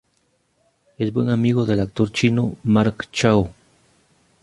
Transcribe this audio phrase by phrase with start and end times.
[0.97, 3.53] Es buen amigo del actor chino Mark Chao.